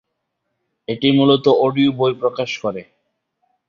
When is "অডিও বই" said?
1.61-2.13